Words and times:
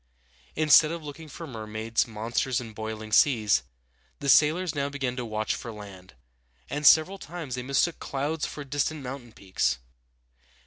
Instead 0.55 0.89
of 0.91 1.03
looking 1.03 1.27
for 1.29 1.45
mermaids, 1.45 2.07
monsters, 2.07 2.59
and 2.59 2.73
boiling 2.73 3.11
seas, 3.11 3.61
the 4.17 4.29
sailors 4.29 4.73
now 4.73 4.89
began 4.89 5.15
to 5.15 5.23
watch 5.23 5.53
for 5.53 5.71
land, 5.71 6.15
and 6.71 6.87
several 6.87 7.19
times 7.19 7.53
they 7.53 7.61
mistook 7.61 7.99
clouds 7.99 8.47
for 8.47 8.63
distant 8.63 9.03
mountain 9.03 9.31
peaks. 9.31 9.77